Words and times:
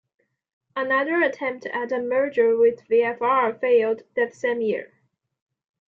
Another 0.75 1.21
attempt 1.21 1.67
at 1.67 1.91
a 1.91 1.99
merger 2.01 2.57
with 2.57 2.87
"VfR" 2.89 3.59
failed 3.59 4.01
that 4.15 4.33
same 4.33 4.59
year. 4.59 4.91